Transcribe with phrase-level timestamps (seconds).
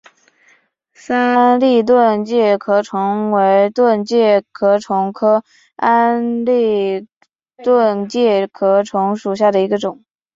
[0.95, 5.43] 桑安蛎盾介壳虫为盾介壳虫科
[5.75, 7.05] 安蛎
[7.63, 10.03] 盾介壳虫属下的一个种。